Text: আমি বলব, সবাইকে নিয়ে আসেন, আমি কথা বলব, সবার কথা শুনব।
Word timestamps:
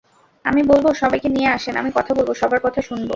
আমি 0.45 0.61
বলব, 0.63 0.85
সবাইকে 0.93 1.29
নিয়ে 1.29 1.49
আসেন, 1.49 1.75
আমি 1.75 1.91
কথা 1.95 2.11
বলব, 2.13 2.29
সবার 2.33 2.59
কথা 2.63 2.81
শুনব। 2.81 3.09